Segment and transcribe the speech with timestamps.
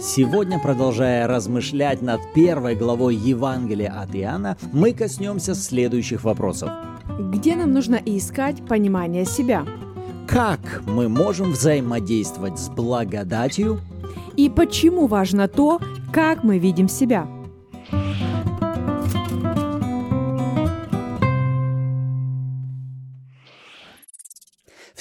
[0.00, 6.70] Сегодня, продолжая размышлять над первой главой Евангелия от Иоанна, мы коснемся следующих вопросов.
[7.18, 9.66] Где нам нужно искать понимание себя?
[10.26, 13.80] Как мы можем взаимодействовать с благодатью?
[14.36, 15.80] И почему важно то,
[16.12, 17.26] как мы видим себя?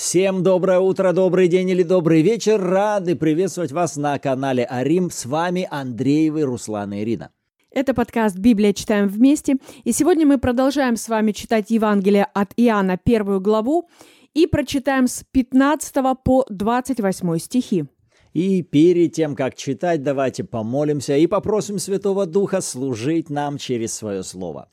[0.09, 2.59] Всем доброе утро, добрый день или добрый вечер.
[2.59, 5.11] Рады приветствовать вас на канале Арим.
[5.11, 7.29] С вами Андреевы, Руслан и Ирина.
[7.69, 8.73] Это подкаст «Библия.
[8.73, 9.57] Читаем вместе».
[9.83, 13.87] И сегодня мы продолжаем с вами читать Евангелие от Иоанна, первую главу,
[14.33, 17.85] и прочитаем с 15 по 28 стихи.
[18.33, 24.23] И перед тем, как читать, давайте помолимся и попросим Святого Духа служить нам через свое
[24.23, 24.69] Слово.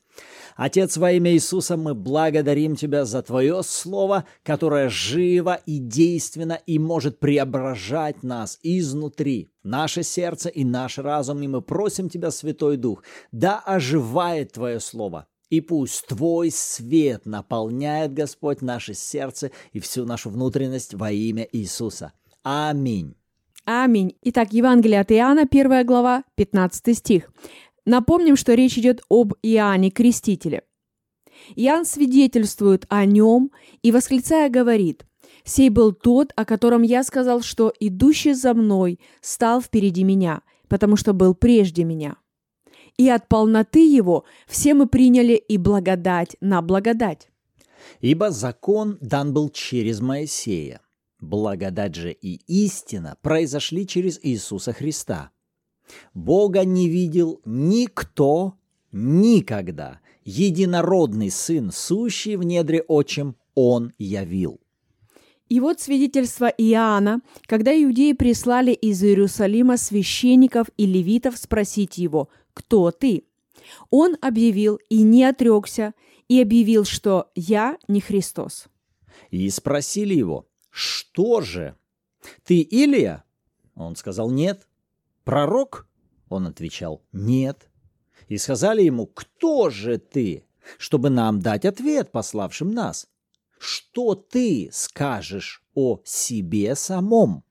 [0.57, 6.79] Отец, во имя Иисуса мы благодарим Тебя за Твое Слово, которое живо и действенно и
[6.79, 11.43] может преображать нас изнутри, наше сердце и наш разум.
[11.43, 18.15] И мы просим Тебя, Святой Дух, да оживает Твое Слово, и пусть Твой свет наполняет,
[18.15, 22.13] Господь, наше сердце и всю нашу внутренность во имя Иисуса.
[22.41, 23.13] Аминь.
[23.69, 24.15] Аминь.
[24.23, 27.29] Итак, Евангелие от Иоанна, 1 глава, 15 стих.
[27.87, 30.63] Напомним, что речь идет об Иоанне Крестителе.
[31.55, 35.05] Иоанн свидетельствует о нем и, восклицая, говорит,
[35.45, 40.97] «Сей был тот, о котором я сказал, что идущий за мной стал впереди меня, потому
[40.97, 42.17] что был прежде меня».
[42.97, 47.29] И от полноты его все мы приняли и благодать на благодать.
[48.01, 50.81] Ибо закон дан был через Моисея.
[51.21, 55.31] Благодать же и истина произошли через Иисуса Христа–
[56.13, 58.55] Бога не видел никто
[58.91, 59.99] никогда.
[60.23, 64.59] Единородный Сын, сущий в недре отчим, Он явил.
[65.49, 72.91] И вот свидетельство Иоанна, когда иудеи прислали из Иерусалима священников и левитов спросить его, «Кто
[72.91, 73.23] ты?»
[73.89, 75.93] Он объявил и не отрекся,
[76.27, 78.67] и объявил, что «Я не Христос».
[79.31, 81.75] И спросили его, «Что же?
[82.43, 83.23] Ты Илия?»
[83.75, 84.67] Он сказал, «Нет».
[85.27, 85.87] «Пророк?»
[86.29, 87.69] Он отвечал, «Нет».
[88.27, 93.07] И сказали ему, «Кто же ты?» чтобы нам дать ответ пославшим нас.
[93.59, 97.43] Что ты скажешь о себе самом?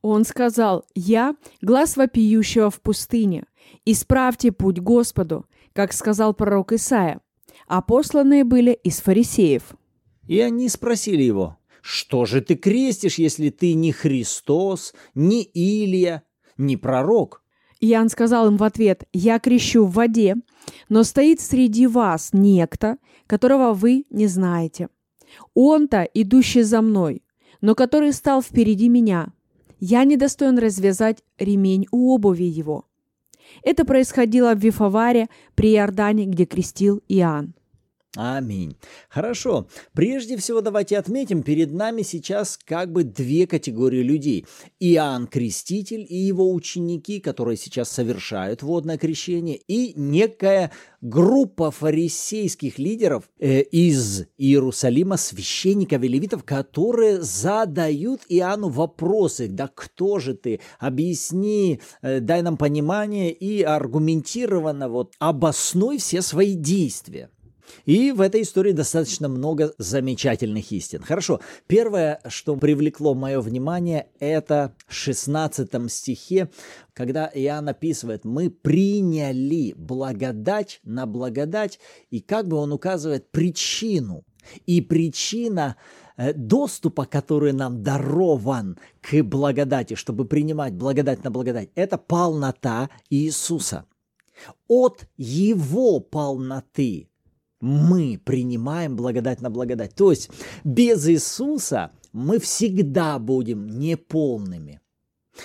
[0.00, 3.44] Он сказал, «Я– глаз вопиющего в пустыне.
[3.84, 7.20] Исправьте путь Господу, как сказал пророк Исаия.
[7.66, 9.74] А посланные были из фарисеев».
[10.26, 16.22] И они спросили его, «Что же ты крестишь, если ты не Христос, не Илия,
[16.56, 17.42] не пророк.
[17.80, 20.36] Иоанн сказал им в ответ, «Я крещу в воде,
[20.88, 24.88] но стоит среди вас некто, которого вы не знаете.
[25.54, 27.22] Он-то, идущий за мной,
[27.60, 29.32] но который стал впереди меня.
[29.80, 32.86] Я недостоин развязать ремень у обуви его».
[33.62, 37.54] Это происходило в Вифаваре при Иордане, где крестил Иоанн.
[38.16, 38.76] Аминь.
[39.08, 39.66] Хорошо.
[39.92, 44.46] Прежде всего давайте отметим, перед нами сейчас как бы две категории людей.
[44.78, 50.70] Иоанн Креститель и его ученики, которые сейчас совершают водное крещение, и некая
[51.00, 59.48] группа фарисейских лидеров э, из Иерусалима, священников и левитов, которые задают Иоанну вопросы.
[59.48, 60.60] Да кто же ты?
[60.78, 67.28] Объясни, э, дай нам понимание и аргументированно вот обоснуй все свои действия.
[67.84, 71.02] И в этой истории достаточно много замечательных истин.
[71.02, 76.50] Хорошо, первое, что привлекло мое внимание, это в 16 стихе,
[76.92, 81.78] когда Иоанн описывает, мы приняли благодать на благодать,
[82.10, 84.24] и как бы он указывает причину.
[84.66, 85.76] И причина
[86.16, 93.86] э, доступа, который нам дарован к благодати, чтобы принимать благодать на благодать, это полнота Иисуса.
[94.68, 97.08] От Его полноты
[97.64, 99.94] мы принимаем благодать на благодать.
[99.94, 100.30] То есть
[100.64, 104.80] без Иисуса мы всегда будем неполными.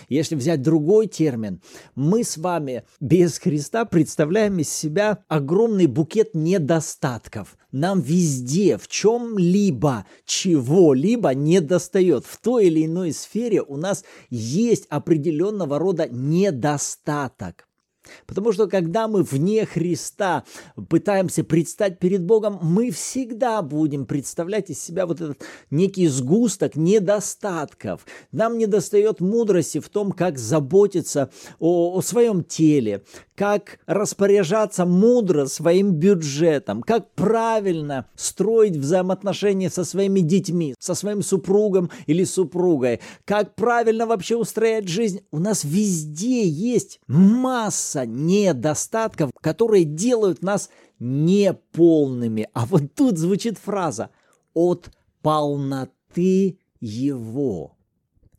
[0.07, 1.61] Если взять другой термин,
[1.95, 7.57] мы с вами без Христа представляем из себя огромный букет недостатков.
[7.71, 12.25] Нам везде, в чем-либо, чего-либо недостает.
[12.25, 17.68] В той или иной сфере у нас есть определенного рода недостаток.
[18.25, 20.43] Потому что когда мы вне Христа
[20.89, 25.41] пытаемся предстать перед Богом, мы всегда будем представлять из себя вот этот
[25.71, 28.05] некий сгусток недостатков.
[28.31, 31.29] Нам не достает мудрости в том, как заботиться
[31.59, 33.03] о, о своем теле,
[33.35, 41.89] как распоряжаться мудро своим бюджетом, как правильно строить взаимоотношения со своими детьми, со своим супругом
[42.05, 45.21] или супругой, как правильно вообще устроять жизнь.
[45.31, 50.69] У нас везде есть масса недостатков, которые делают нас
[50.99, 52.47] неполными.
[52.53, 54.09] А вот тут звучит фраза
[54.53, 54.89] «от
[55.21, 57.79] полноты Его»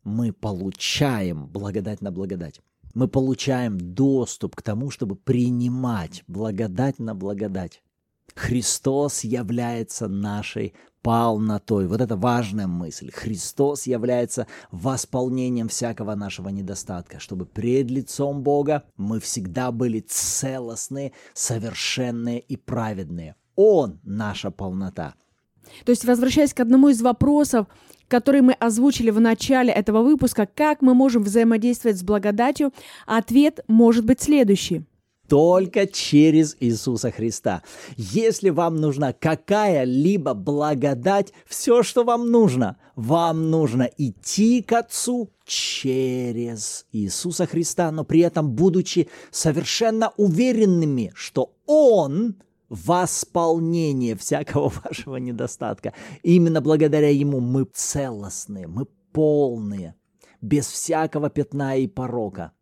[0.05, 2.61] мы получаем благодать на благодать.
[2.95, 7.83] Мы получаем доступ к тому, чтобы принимать благодать на благодать.
[8.35, 11.87] Христос является нашей полнотой.
[11.87, 13.11] Вот это важная мысль.
[13.12, 22.41] Христос является восполнением всякого нашего недостатка, чтобы пред лицом Бога мы всегда были целостные, совершенные
[22.41, 23.37] и праведные.
[23.56, 25.14] Он наша полнота.
[25.85, 27.67] То есть, возвращаясь к одному из вопросов,
[28.08, 32.73] который мы озвучили в начале этого выпуска, как мы можем взаимодействовать с благодатью,
[33.06, 34.85] ответ может быть следующий
[35.31, 37.62] только через Иисуса Христа.
[37.97, 46.85] Если вам нужна какая-либо благодать, все, что вам нужно, вам нужно идти к Отцу через
[46.91, 52.35] Иисуса Христа, но при этом будучи совершенно уверенными, что Он
[52.69, 55.94] восполнение всякого вашего недостатка.
[56.25, 59.94] Именно благодаря Ему мы целостные, мы полные,
[60.41, 62.50] без всякого пятна и порока–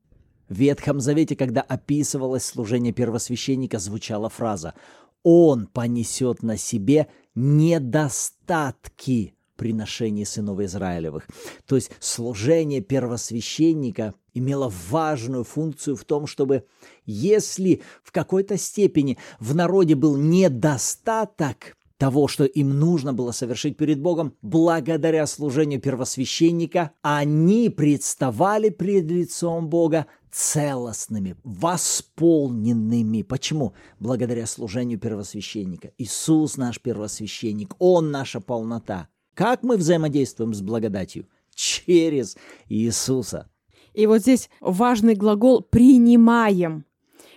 [0.49, 4.75] в Ветхом Завете, когда описывалось служение первосвященника, звучала фраза
[5.23, 11.29] «Он понесет на себе недостатки приношений сынов Израилевых».
[11.67, 16.65] То есть служение первосвященника имело важную функцию в том, чтобы
[17.05, 24.01] если в какой-то степени в народе был недостаток, того, что им нужно было совершить перед
[24.01, 33.23] Богом, благодаря служению первосвященника, они представали пред лицом Бога целостными, восполненными.
[33.23, 33.75] Почему?
[33.99, 35.93] Благодаря служению первосвященника.
[35.99, 39.09] Иисус наш первосвященник, Он наша полнота.
[39.35, 41.29] Как мы взаимодействуем с благодатью?
[41.55, 42.37] Через
[42.69, 43.49] Иисуса.
[43.95, 46.85] И вот здесь важный глагол «принимаем»,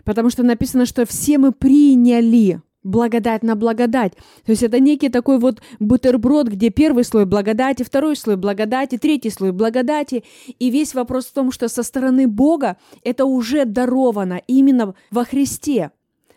[0.04, 4.14] потому что написано, что все мы приняли благодать на благодать.
[4.46, 9.30] То есть это некий такой вот бутерброд, где первый слой благодати, второй слой благодати, третий
[9.30, 10.24] слой благодати.
[10.60, 15.92] И весь вопрос в том, что со стороны Бога это уже даровано именно во Христе.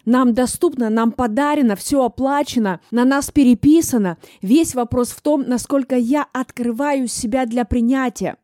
[0.05, 4.19] Нам доступно, нам подарено, все оплачено, на нас переписано.
[4.43, 8.37] Весь вопрос в том, насколько я открываю себя для принятия.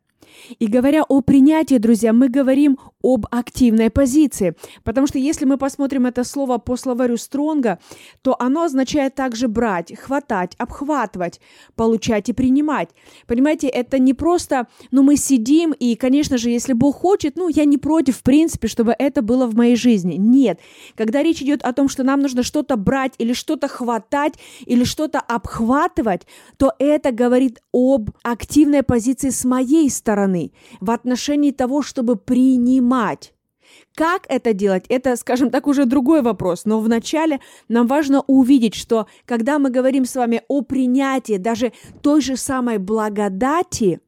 [0.59, 4.55] И говоря о принятии, друзья, мы говорим об активной позиции.
[4.83, 7.79] Потому что если мы посмотрим это слово по словарю Стронга,
[8.21, 11.41] то оно означает также брать, хватать, обхватывать,
[11.75, 12.89] получать и принимать.
[13.27, 17.65] Понимаете, это не просто, ну, мы сидим, и, конечно же, если Бог хочет, ну, я
[17.65, 20.15] не против, в принципе, чтобы это было в моей жизни.
[20.15, 20.59] Нет.
[20.95, 24.35] Когда речь идет о том, что нам нужно что-то брать или что-то хватать,
[24.65, 30.20] или что-то обхватывать, то это говорит об активной позиции с моей стороны
[30.79, 33.33] в отношении того, чтобы принимать.
[33.95, 36.65] Как это делать, это, скажем так, уже другой вопрос.
[36.65, 42.21] Но вначале нам важно увидеть, что когда мы говорим с вами о принятии даже той
[42.21, 44.01] же самой благодати,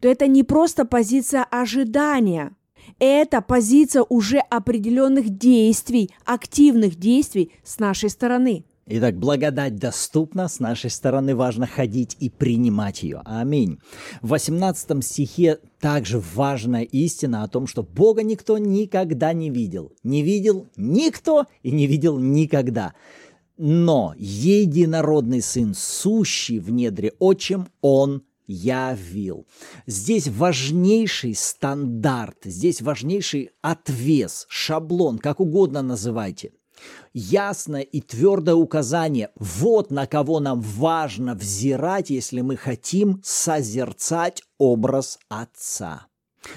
[0.00, 2.54] то это не просто позиция ожидания.
[2.98, 8.64] Это позиция уже определенных действий, активных действий с нашей стороны.
[8.90, 13.20] Итак, благодать доступна, с нашей стороны важно ходить и принимать ее.
[13.26, 13.80] Аминь.
[14.22, 19.92] В 18 стихе также важная истина о том, что Бога никто никогда не видел.
[20.04, 22.94] Не видел никто и не видел никогда.
[23.58, 29.46] Но единородный Сын, сущий в недре отчим, Он явил.
[29.86, 36.52] Здесь важнейший стандарт, здесь важнейший отвес, шаблон, как угодно называйте
[37.12, 39.30] ясное и твердое указание.
[39.36, 46.06] Вот на кого нам важно взирать, если мы хотим созерцать образ Отца.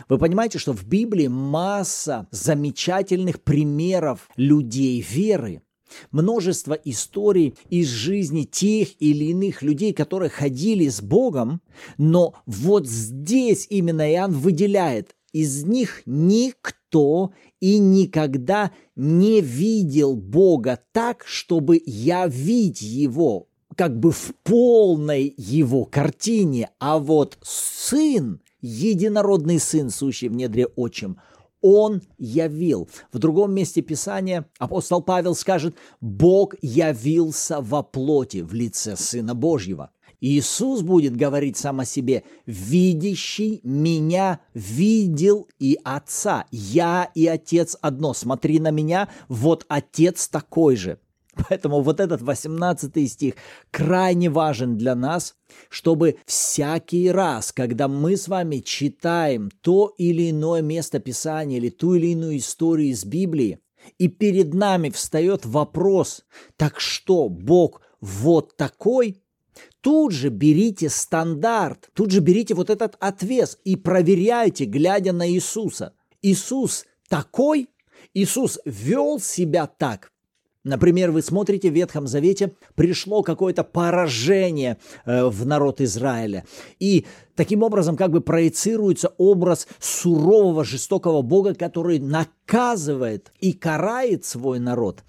[0.09, 5.63] Вы понимаете, что в Библии масса замечательных примеров людей веры,
[6.11, 11.61] множество историй из жизни тех или иных людей, которые ходили с Богом,
[11.97, 21.23] но вот здесь именно Иоанн выделяет, из них никто и никогда не видел Бога так,
[21.25, 30.27] чтобы явить Его как бы в полной Его картине, а вот Сын, единородный Сын, сущий
[30.27, 31.17] в недре отчим,
[31.61, 32.89] Он явил.
[33.11, 39.91] В другом месте Писания апостол Павел скажет, Бог явился во плоти в лице Сына Божьего.
[40.21, 46.45] Иисус будет говорить сам о себе, «Видящий меня видел и Отца.
[46.51, 48.13] Я и Отец одно.
[48.13, 50.99] Смотри на меня, вот Отец такой же».
[51.49, 53.33] Поэтому вот этот 18 стих
[53.71, 55.35] крайне важен для нас,
[55.69, 61.95] чтобы всякий раз, когда мы с вами читаем то или иное место Писания или ту
[61.95, 63.59] или иную историю из Библии,
[63.97, 66.25] и перед нами встает вопрос,
[66.57, 69.20] так что Бог вот такой,
[69.81, 75.93] тут же берите стандарт, тут же берите вот этот отвес и проверяйте, глядя на Иисуса.
[76.21, 77.69] Иисус такой,
[78.13, 80.11] Иисус вел себя так,
[80.63, 86.45] Например, вы смотрите в Ветхом Завете, пришло какое-то поражение э, в народ Израиля.
[86.79, 87.05] И
[87.35, 95.03] таким образом как бы проецируется образ сурового, жестокого Бога, который наказывает и карает свой народ.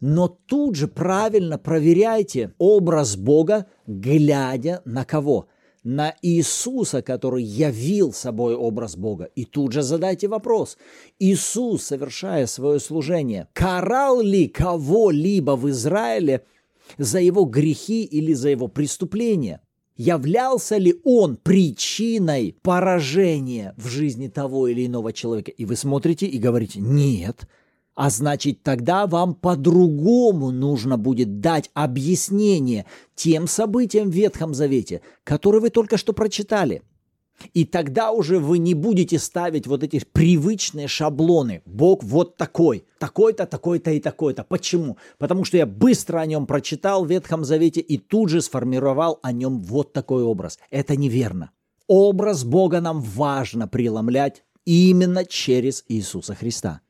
[0.00, 5.48] Но тут же правильно проверяйте образ Бога, глядя на кого?
[5.86, 9.28] на Иисуса, который явил собой образ Бога.
[9.36, 10.78] И тут же задайте вопрос.
[11.20, 16.44] Иисус, совершая свое служение, карал ли кого-либо в Израиле
[16.98, 19.60] за его грехи или за его преступления?
[19.96, 25.52] Являлся ли он причиной поражения в жизни того или иного человека?
[25.52, 27.46] И вы смотрите и говорите, нет,
[27.96, 32.84] а значит, тогда вам по-другому нужно будет дать объяснение
[33.14, 36.82] тем событиям в Ветхом Завете, которые вы только что прочитали.
[37.54, 41.62] И тогда уже вы не будете ставить вот эти привычные шаблоны.
[41.64, 44.44] Бог вот такой, такой-то, такой-то и такой-то.
[44.44, 44.98] Почему?
[45.18, 49.32] Потому что я быстро о нем прочитал в Ветхом Завете и тут же сформировал о
[49.32, 50.58] нем вот такой образ.
[50.70, 51.50] Это неверно.
[51.88, 56.80] Образ Бога нам важно преломлять именно через Иисуса Христа.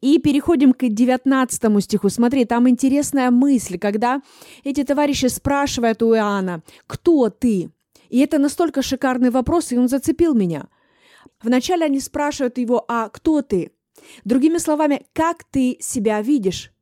[0.00, 2.08] И переходим к 19 стиху.
[2.08, 4.22] Смотри, там интересная мысль, когда
[4.64, 7.70] эти товарищи спрашивают у Иоанна, кто ты?
[8.08, 10.68] И это настолько шикарный вопрос, и он зацепил меня.
[11.42, 13.72] Вначале они спрашивают его, а кто ты?
[14.24, 16.72] Другими словами, как ты себя видишь?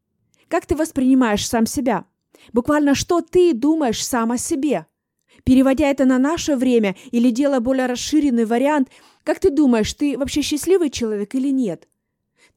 [0.49, 2.05] Как ты воспринимаешь сам себя?
[2.53, 4.87] Буквально, что ты думаешь сам о себе?
[5.45, 8.89] Переводя это на наше время или делая более расширенный вариант,
[9.25, 11.88] как ты думаешь, ты вообще счастливый человек или нет?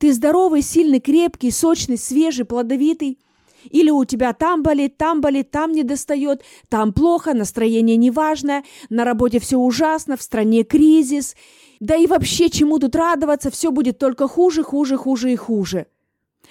[0.02, 3.20] Ты здоровый, сильный, крепкий, сочный, свежий, плодовитый.
[3.66, 9.06] Или у тебя там болит, там болит, там не достает, там плохо, настроение неважное, на
[9.06, 11.36] работе все ужасно, в стране кризис.
[11.80, 15.86] Да и вообще чему тут радоваться, все будет только хуже, хуже, хуже и хуже.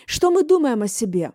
[0.07, 1.33] Что мы думаем о себе?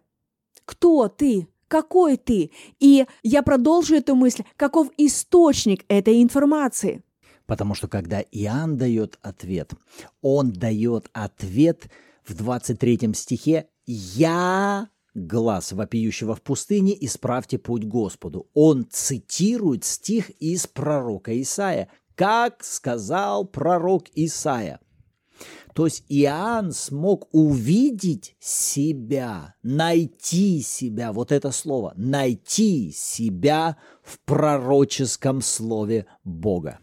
[0.64, 1.50] Кто ты?
[1.68, 2.52] Какой ты?
[2.80, 4.44] И я продолжу эту мысль.
[4.56, 7.04] Каков источник этой информации?
[7.46, 9.74] Потому что когда Иоанн дает ответ,
[10.22, 11.90] он дает ответ
[12.28, 18.50] в 23 стихе «Я глаз вопиющего в пустыне, исправьте путь Господу».
[18.54, 24.80] Он цитирует стих из пророка Исаия, как сказал пророк Исаия.
[25.74, 35.42] То есть Иоанн смог увидеть себя, найти себя, вот это слово, найти себя в пророческом
[35.42, 36.80] слове Бога.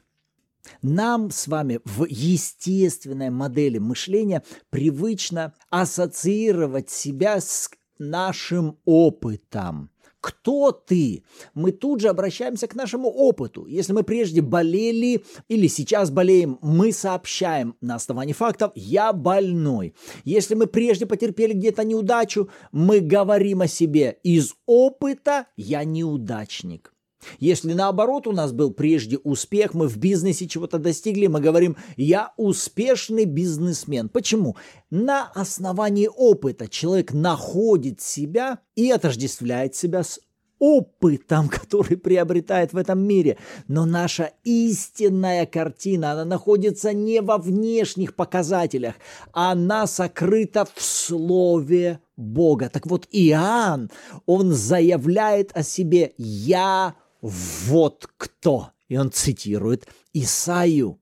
[0.83, 9.91] Нам с вами в естественной модели мышления привычно ассоциировать себя с нашим опытом.
[10.21, 11.25] Кто ты?
[11.55, 13.67] Мы тут же обращаемся к нашему опыту.
[13.67, 19.95] Если мы прежде болели или сейчас болеем, мы сообщаем на основании фактов «я больной».
[20.25, 26.93] Если мы прежде потерпели где-то неудачу, мы говорим о себе из опыта «я неудачник».
[27.39, 32.33] Если наоборот у нас был прежде успех, мы в бизнесе чего-то достигли, мы говорим «я
[32.37, 34.09] успешный бизнесмен».
[34.09, 34.57] Почему?
[34.91, 40.21] На основании опыта человек находит себя и отождествляет себя с
[40.63, 43.37] опытом, который приобретает в этом мире.
[43.67, 48.95] Но наша истинная картина, она находится не во внешних показателях,
[49.33, 52.69] она сокрыта в Слове Бога.
[52.69, 53.91] Так вот, Иоанн,
[54.27, 58.73] он заявляет о себе «Я вот кто.
[58.89, 60.99] И он цитирует Исаию.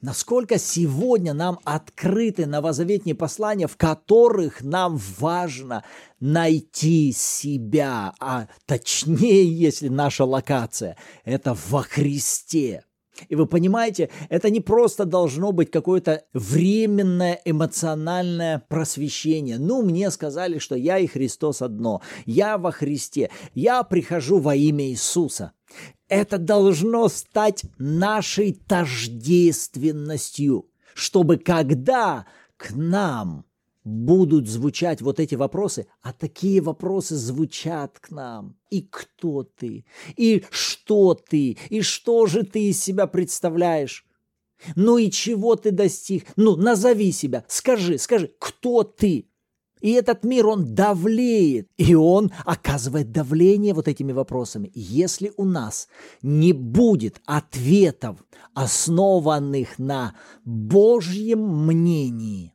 [0.00, 5.84] Насколько сегодня нам открыты новозаветные послания, в которых нам важно
[6.20, 12.84] найти себя, а точнее, если наша локация, это во Христе.
[13.28, 19.58] И вы понимаете, это не просто должно быть какое-то временное эмоциональное просвещение.
[19.58, 22.02] Ну, мне сказали, что я и Христос одно.
[22.26, 23.30] Я во Христе.
[23.54, 25.52] Я прихожу во имя Иисуса.
[26.08, 33.44] Это должно стать нашей тождественностью, чтобы когда к нам
[33.84, 38.56] будут звучать вот эти вопросы, а такие вопросы звучат к нам.
[38.70, 39.84] И кто ты?
[40.16, 41.58] И что ты?
[41.68, 44.06] И что же ты из себя представляешь?
[44.76, 46.26] Ну и чего ты достиг?
[46.36, 49.28] Ну, назови себя, скажи, скажи, кто ты?
[49.80, 54.72] И этот мир, он давлеет, и он оказывает давление вот этими вопросами.
[54.74, 55.88] Если у нас
[56.22, 58.16] не будет ответов,
[58.54, 60.14] основанных на
[60.46, 62.53] Божьем мнении,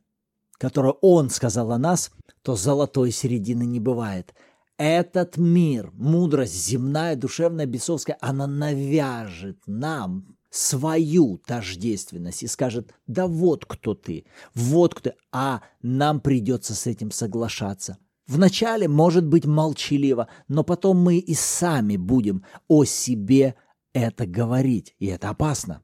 [0.60, 2.12] которое Он сказал о нас,
[2.42, 4.34] то золотой середины не бывает.
[4.76, 13.64] Этот мир, мудрость земная, душевная, бесовская, она навяжет нам свою тождественность и скажет, да вот
[13.64, 17.98] кто ты, вот кто, а нам придется с этим соглашаться.
[18.26, 23.54] Вначале может быть молчаливо, но потом мы и сами будем о себе
[23.92, 25.82] это говорить, и это опасно.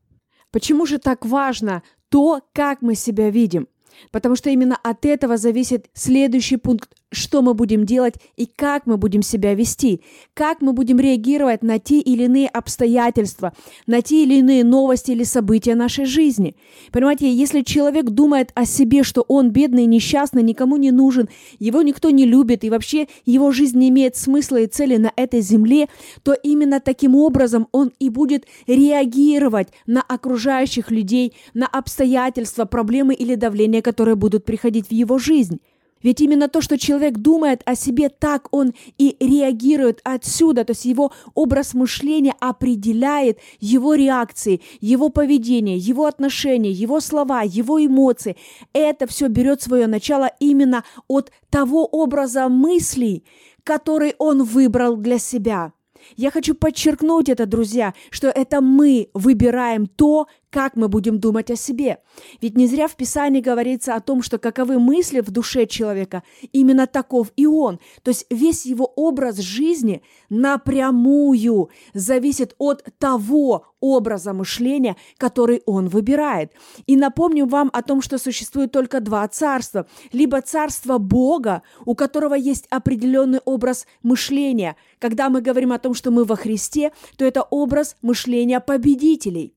[0.50, 3.68] Почему же так важно то, как мы себя видим?
[4.10, 8.96] Потому что именно от этого зависит следующий пункт что мы будем делать и как мы
[8.96, 10.02] будем себя вести,
[10.34, 13.52] как мы будем реагировать на те или иные обстоятельства,
[13.86, 16.56] на те или иные новости или события нашей жизни.
[16.92, 22.10] Понимаете, если человек думает о себе, что он бедный, несчастный, никому не нужен, его никто
[22.10, 25.88] не любит и вообще его жизнь не имеет смысла и цели на этой земле,
[26.22, 33.36] то именно таким образом он и будет реагировать на окружающих людей, на обстоятельства, проблемы или
[33.36, 35.60] давления, которые будут приходить в его жизнь.
[36.02, 40.64] Ведь именно то, что человек думает о себе, так он и реагирует отсюда.
[40.64, 47.78] То есть его образ мышления определяет его реакции, его поведение, его отношения, его слова, его
[47.78, 48.36] эмоции.
[48.72, 53.24] Это все берет свое начало именно от того образа мыслей,
[53.62, 55.72] который он выбрал для себя.
[56.16, 60.26] Я хочу подчеркнуть это, друзья, что это мы выбираем то,
[60.56, 61.98] как мы будем думать о себе.
[62.40, 66.86] Ведь не зря в Писании говорится о том, что каковы мысли в душе человека, именно
[66.86, 67.78] таков и он.
[68.02, 76.52] То есть весь его образ жизни напрямую зависит от того образа мышления, который он выбирает.
[76.86, 79.86] И напомню вам о том, что существует только два царства.
[80.10, 84.76] Либо царство Бога, у которого есть определенный образ мышления.
[85.00, 89.55] Когда мы говорим о том, что мы во Христе, то это образ мышления победителей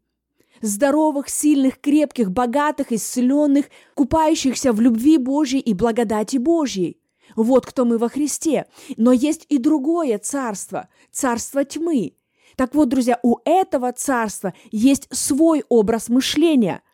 [0.62, 7.00] здоровых, сильных, крепких, богатых, исцеленных, купающихся в любви Божьей и благодати Божьей.
[7.36, 8.66] Вот кто мы во Христе.
[8.98, 12.14] Но есть и другое царство, царство тьмы.
[12.56, 16.82] Так вот, друзья, у этого царства есть свой образ мышления–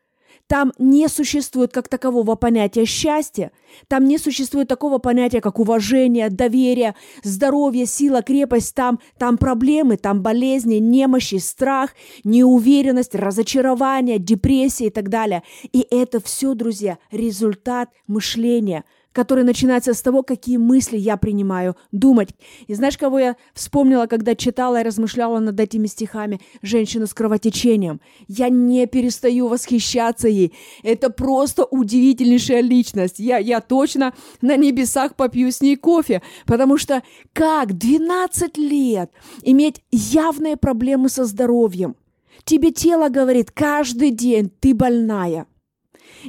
[0.48, 3.52] там не существует как такового понятия счастья,
[3.88, 8.76] там не существует такого понятия, как уважение, доверие, здоровье, сила, крепость.
[8.76, 11.92] Там, там проблемы, там болезни, немощи, страх,
[12.24, 15.44] неуверенность, разочарование, депрессия и так далее.
[15.72, 18.84] И это все, друзья, результат мышления–
[19.16, 22.30] который начинается с того, какие мысли я принимаю думать.
[22.68, 26.42] И знаешь, кого я вспомнила, когда читала и размышляла над этими стихами?
[26.62, 28.02] Женщину с кровотечением.
[28.28, 30.54] Я не перестаю восхищаться ей.
[30.84, 33.20] Это просто удивительнейшая личность.
[33.20, 37.02] Я, я точно на небесах попью с ней кофе, потому что
[37.32, 39.12] как 12 лет
[39.44, 41.96] иметь явные проблемы со здоровьем?
[42.44, 45.48] Тебе тело говорит каждый день, ты больная–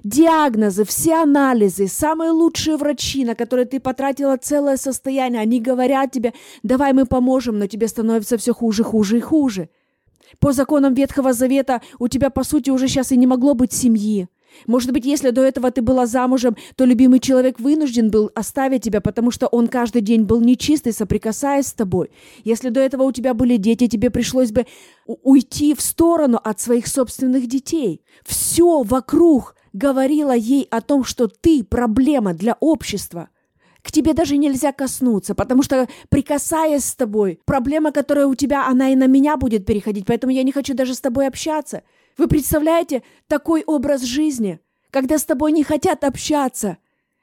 [0.05, 6.33] диагнозы, все анализы, самые лучшие врачи, на которые ты потратила целое состояние, они говорят тебе,
[6.63, 9.69] давай мы поможем, но тебе становится все хуже, хуже и хуже.
[10.39, 14.29] По законам Ветхого Завета у тебя, по сути, уже сейчас и не могло быть семьи.
[14.67, 19.01] Может быть, если до этого ты была замужем, то любимый человек вынужден был оставить тебя,
[19.01, 22.11] потому что он каждый день был нечистый, соприкасаясь с тобой.
[22.45, 24.67] Если до этого у тебя были дети, тебе пришлось бы
[25.07, 28.03] уйти в сторону от своих собственных детей.
[28.25, 33.29] Все вокруг говорила ей о том, что ты проблема для общества.
[33.83, 38.91] К тебе даже нельзя коснуться, потому что, прикасаясь с тобой, проблема, которая у тебя, она
[38.91, 41.83] и на меня будет переходить, поэтому я не хочу даже с тобой общаться.
[42.19, 46.79] Вы представляете такой образ жизни, когда с тобой не хотят общаться,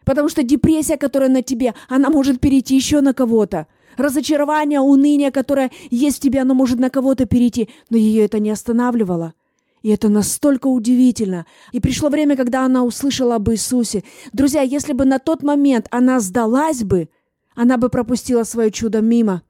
[0.06, 3.66] потому что депрессия, которая на тебе, она может перейти еще на кого-то.
[3.98, 8.52] Разочарование, уныние, которое есть в тебе, оно может на кого-то перейти, но ее это не
[8.52, 9.34] останавливало.
[9.82, 11.46] И это настолько удивительно.
[11.72, 14.04] И пришло время, когда она услышала об Иисусе.
[14.32, 17.10] Друзья, если бы на тот момент она сдалась бы,
[17.56, 19.42] она бы пропустила свое чудо мимо.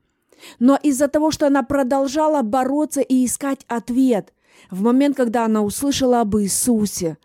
[0.59, 4.33] Но из-за того, что она продолжала бороться и искать ответ,
[4.71, 7.17] в момент, когда она услышала об Иисусе,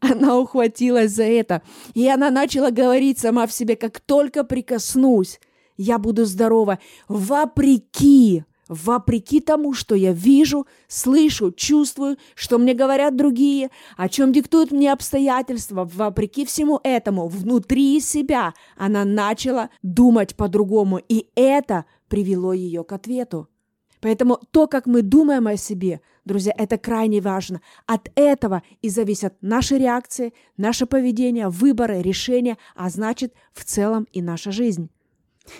[0.00, 1.62] она ухватилась за это.
[1.94, 5.40] И она начала говорить сама в себе, как только прикоснусь,
[5.76, 6.78] я буду здорова,
[7.08, 14.72] вопреки вопреки тому, что я вижу, слышу, чувствую, что мне говорят другие, о чем диктуют
[14.72, 22.84] мне обстоятельства, вопреки всему этому, внутри себя она начала думать по-другому, и это привело ее
[22.84, 23.48] к ответу.
[24.04, 27.62] Поэтому то, как мы думаем о себе, друзья, это крайне важно.
[27.86, 34.20] От этого и зависят наши реакции, наше поведение, выборы, решения, а значит в целом и
[34.20, 34.90] наша жизнь.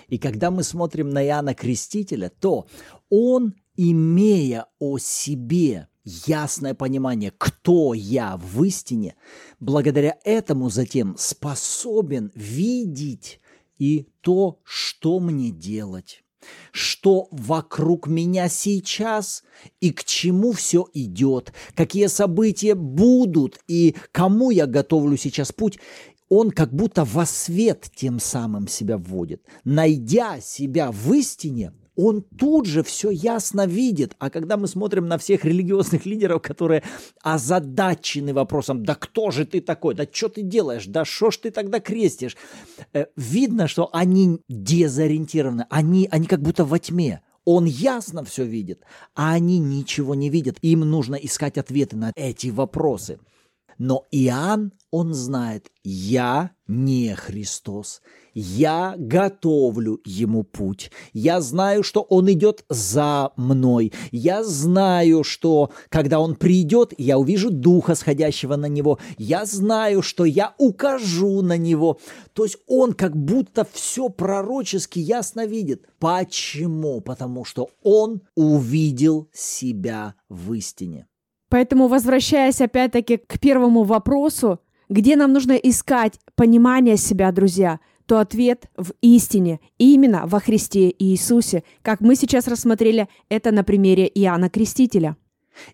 [0.08, 2.66] И когда мы смотрим на Иоанна Крестителя, то
[3.08, 9.16] он, имея о себе ясное понимание, кто я в истине,
[9.58, 13.40] благодаря этому затем способен видеть
[13.78, 16.23] и то, что мне делать
[16.72, 19.44] что вокруг меня сейчас
[19.80, 25.78] и к чему все идет, какие события будут и кому я готовлю сейчас путь
[26.28, 29.42] он как будто во свет тем самым себя вводит.
[29.62, 34.14] Найдя себя в истине, он тут же все ясно видит.
[34.18, 36.82] А когда мы смотрим на всех религиозных лидеров, которые
[37.22, 41.50] озадачены вопросом, да кто же ты такой, да что ты делаешь, да что ж ты
[41.50, 42.36] тогда крестишь,
[42.92, 47.22] э, видно, что они дезориентированы, они, они как будто во тьме.
[47.44, 50.56] Он ясно все видит, а они ничего не видят.
[50.62, 53.18] Им нужно искать ответы на эти вопросы.
[53.78, 58.00] Но Иоанн, он знает, я не Христос.
[58.34, 60.90] Я готовлю ему путь.
[61.12, 63.92] Я знаю, что он идет за мной.
[64.10, 68.98] Я знаю, что когда он придет, я увижу духа, сходящего на него.
[69.18, 71.98] Я знаю, что я укажу на него.
[72.32, 75.86] То есть он как будто все пророчески ясно видит.
[75.98, 77.00] Почему?
[77.00, 81.06] Потому что он увидел себя в истине.
[81.54, 88.68] Поэтому, возвращаясь опять-таки к первому вопросу, где нам нужно искать понимание себя, друзья, то ответ
[88.76, 95.16] в истине, именно во Христе Иисусе, как мы сейчас рассмотрели это на примере Иоанна Крестителя.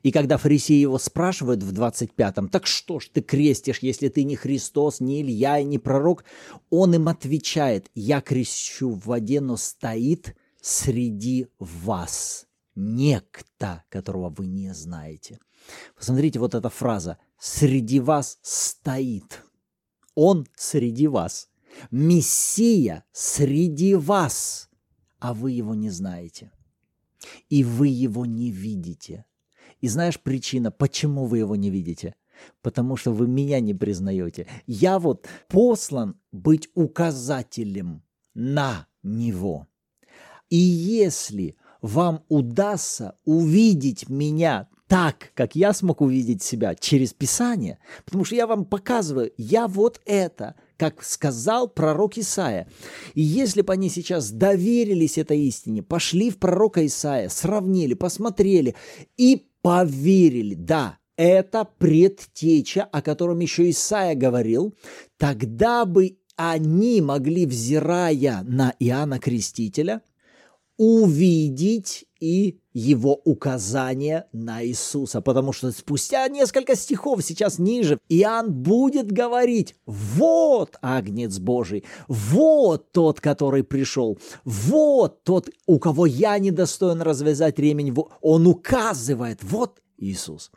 [0.03, 4.37] И когда фарисеи его спрашивают в 25-м, так что ж ты крестишь, если ты не
[4.37, 6.25] Христос, не Илья и не пророк,
[6.69, 14.73] он им отвечает, я крещу в воде, но стоит среди вас некто, которого вы не
[14.75, 15.39] знаете.
[15.97, 19.43] Посмотрите, вот эта фраза «среди вас стоит».
[20.15, 21.49] Он среди вас.
[21.91, 24.69] Мессия среди вас,
[25.19, 26.51] а вы его не знаете.
[27.49, 29.25] И вы его не видите.
[29.81, 32.15] И знаешь причина, почему вы его не видите?
[32.63, 34.47] Потому что вы меня не признаете.
[34.67, 38.03] Я вот послан быть указателем
[38.35, 39.69] на него.
[40.49, 48.25] И если вам удастся увидеть меня так, как я смог увидеть себя через Писание, потому
[48.25, 52.67] что я вам показываю, я вот это, как сказал пророк Исаия.
[53.15, 58.75] И если бы они сейчас доверились этой истине, пошли в пророка Исаия, сравнили, посмотрели
[59.17, 64.75] и поверили, да, это предтеча, о котором еще Исаия говорил,
[65.19, 70.01] тогда бы они могли, взирая на Иоанна Крестителя,
[70.81, 79.13] увидеть и его указание на Иисуса, потому что спустя несколько стихов сейчас ниже Иоанн будет
[79.13, 87.59] говорить, вот Агнец Божий, вот тот, который пришел, вот тот, у кого я недостоин развязать
[87.59, 90.51] ремень, он указывает, вот Иисус.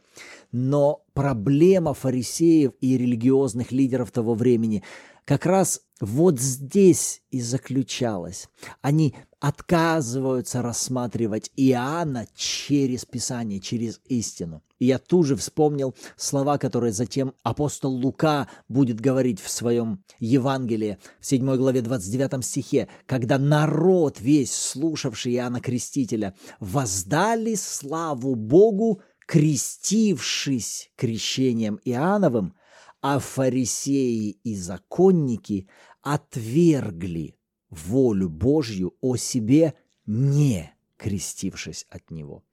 [0.54, 4.84] Но проблема фарисеев и религиозных лидеров того времени
[5.26, 8.50] как раз вот здесь и заключалась.
[8.82, 14.64] Они отказываются рассматривать Иоанна через Писание, через истину.
[14.80, 20.98] И я тут же вспомнил слова, которые затем апостол Лука будет говорить в своем Евангелии
[21.20, 30.90] в 7 главе 29 стихе, когда народ весь, слушавший Иоанна Крестителя, воздали славу Богу, крестившись
[30.96, 32.56] крещением Иоанновым,
[33.02, 35.68] а фарисеи и законники
[36.02, 37.36] отвергли
[37.74, 39.74] волю Божью о себе,
[40.06, 42.44] не крестившись от Него.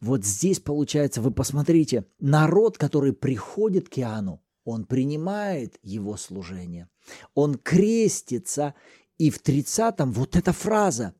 [0.00, 6.88] Вот здесь получается, вы посмотрите, народ, который приходит к Иоанну, он принимает его служение,
[7.34, 8.74] он крестится,
[9.18, 11.14] и в 30-м вот эта фраза,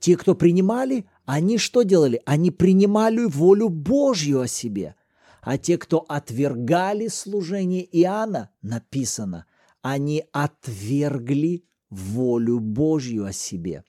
[0.00, 2.20] те, кто принимали, они что делали?
[2.26, 4.96] Они принимали волю Божью о себе.
[5.40, 9.46] А те, кто отвергали служение Иоанна, написано,
[9.82, 13.84] они отвергли волю Божью о себе.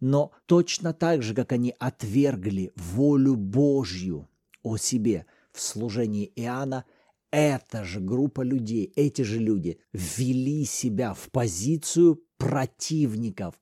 [0.00, 4.28] Но точно так же, как они отвергли волю Божью
[4.62, 6.84] о себе в служении Иоанна,
[7.30, 13.54] эта же группа людей, эти же люди ввели себя в позицию противников.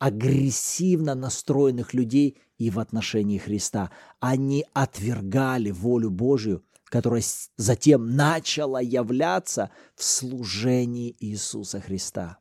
[0.00, 3.90] агрессивно настроенных людей и в отношении Христа.
[4.18, 7.22] Они отвергали волю Божию, которая
[7.56, 12.39] затем начала являться в служении Иисуса Христа.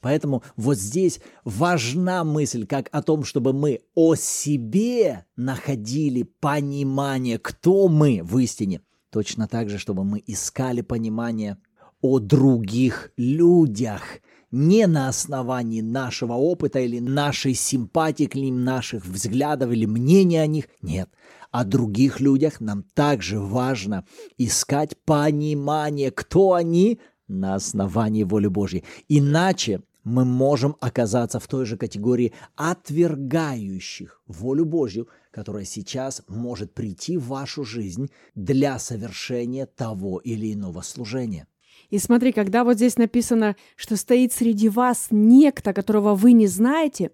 [0.00, 7.88] Поэтому вот здесь важна мысль как о том, чтобы мы о себе находили понимание, кто
[7.88, 8.82] мы в истине.
[9.10, 11.58] Точно так же, чтобы мы искали понимание
[12.00, 14.02] о других людях,
[14.50, 20.46] не на основании нашего опыта или нашей симпатии к ним, наших взглядов или мнения о
[20.46, 20.66] них.
[20.82, 21.10] Нет,
[21.50, 24.04] о других людях нам также важно
[24.38, 28.84] искать понимание, кто они на основании воли Божьей.
[29.08, 37.18] Иначе мы можем оказаться в той же категории отвергающих волю Божью, которая сейчас может прийти
[37.18, 41.48] в вашу жизнь для совершения того или иного служения.
[41.90, 47.10] И смотри, когда вот здесь написано, что стоит среди вас некто, которого вы не знаете,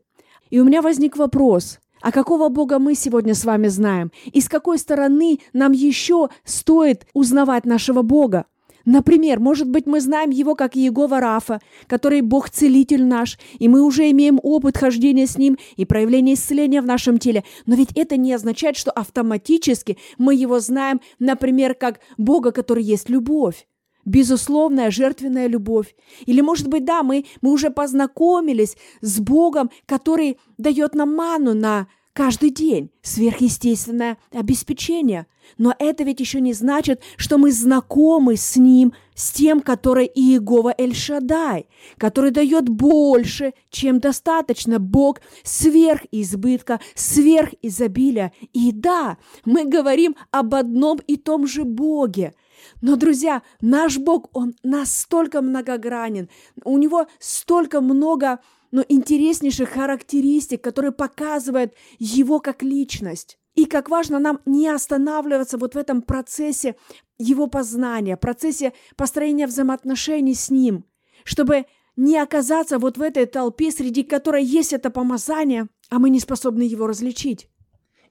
[0.50, 4.12] и у меня возник вопрос, а какого Бога мы сегодня с вами знаем?
[4.32, 8.44] И с какой стороны нам еще стоит узнавать нашего Бога?
[8.84, 14.10] Например, может быть, мы знаем его как Иегова Рафа, который Бог-целитель наш, и мы уже
[14.10, 17.44] имеем опыт хождения с ним и проявления исцеления в нашем теле.
[17.66, 23.08] Но ведь это не означает, что автоматически мы его знаем, например, как Бога, который есть
[23.08, 23.66] любовь
[24.04, 25.94] безусловная жертвенная любовь.
[26.26, 31.86] Или, может быть, да, мы, мы уже познакомились с Богом, который дает нам ману на
[32.12, 35.26] каждый день, сверхъестественное обеспечение.
[35.58, 40.74] Но это ведь еще не значит, что мы знакомы с Ним, с тем, который Иегова
[40.76, 41.66] Эль-Шадай,
[41.98, 44.78] который дает больше, чем достаточно.
[44.78, 48.32] Бог сверх избытка, сверх изобилия.
[48.52, 52.34] И да, мы говорим об одном и том же Боге–
[52.80, 56.28] но, друзья, наш Бог, Он настолько многогранен,
[56.64, 58.40] у Него столько много
[58.72, 63.38] ну, интереснейших характеристик, которые показывают Его как личность.
[63.54, 66.74] И как важно нам не останавливаться вот в этом процессе
[67.18, 70.86] его познания, процессе построения взаимоотношений с ним,
[71.22, 76.18] чтобы не оказаться вот в этой толпе, среди которой есть это помазание, а мы не
[76.18, 77.50] способны его различить.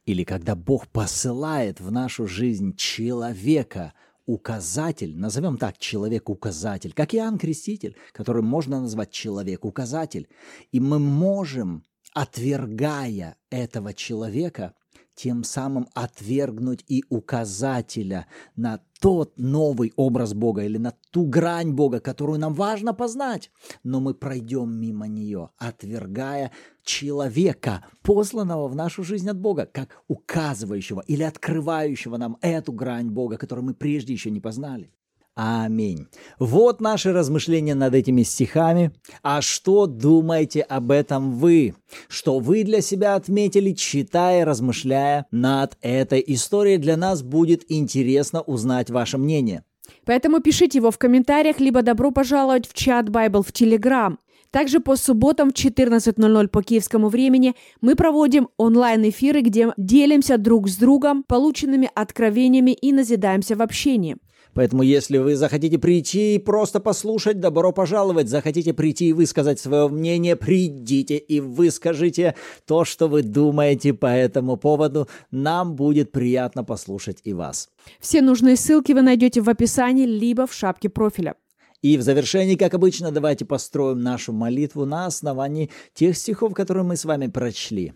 [0.05, 3.93] Или когда Бог посылает в нашу жизнь человека–
[4.25, 10.27] указатель, назовем так, человек-указатель, как Иоанн Креститель, который можно назвать человек-указатель.
[10.71, 14.73] И мы можем, отвергая этого человека,
[15.15, 21.99] тем самым отвергнуть и указателя на тот новый образ Бога или на ту грань Бога,
[21.99, 23.51] которую нам важно познать.
[23.83, 26.51] Но мы пройдем мимо нее, отвергая
[26.83, 33.37] человека, посланного в нашу жизнь от Бога, как указывающего или открывающего нам эту грань Бога,
[33.37, 34.91] которую мы прежде еще не познали.
[35.33, 36.07] Аминь.
[36.39, 38.91] Вот наши размышления над этими стихами.
[39.23, 41.73] А что думаете об этом вы?
[42.09, 46.77] Что вы для себя отметили, читая, размышляя над этой историей?
[46.77, 49.63] Для нас будет интересно узнать ваше мнение.
[50.05, 54.19] Поэтому пишите его в комментариях, либо добро пожаловать в чат Bible в Телеграм.
[54.51, 60.75] Также по субботам в 14.00 по киевскому времени мы проводим онлайн-эфиры, где делимся друг с
[60.75, 64.17] другом полученными откровениями и назидаемся в общении.
[64.53, 68.29] Поэтому, если вы захотите прийти и просто послушать, добро пожаловать.
[68.29, 72.35] Захотите прийти и высказать свое мнение, придите и выскажите
[72.65, 75.07] то, что вы думаете по этому поводу.
[75.31, 77.69] Нам будет приятно послушать и вас.
[77.99, 81.35] Все нужные ссылки вы найдете в описании, либо в шапке профиля.
[81.81, 86.95] И в завершении, как обычно, давайте построим нашу молитву на основании тех стихов, которые мы
[86.95, 87.93] с вами прочли.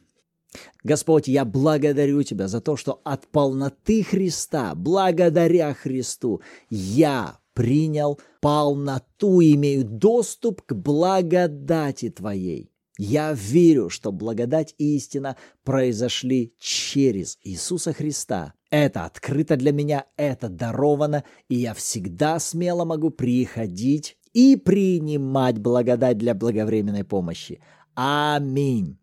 [0.84, 9.42] Господь, я благодарю Тебя за то, что от полноты Христа, благодаря Христу, я принял полноту,
[9.42, 12.72] имею доступ к благодати Твоей.
[12.98, 18.54] Я верю, что благодать и истина произошли через Иисуса Христа.
[18.70, 26.18] Это открыто для меня, это даровано, и я всегда смело могу приходить и принимать благодать
[26.18, 27.62] для благовременной помощи.
[27.96, 28.98] Аминь.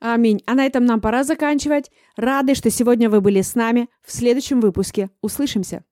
[0.00, 0.42] Аминь.
[0.46, 1.90] А на этом нам пора заканчивать.
[2.16, 3.88] Рады, что сегодня вы были с нами.
[4.02, 5.84] В следующем выпуске услышимся.